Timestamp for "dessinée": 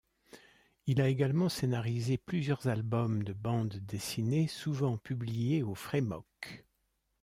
3.83-4.47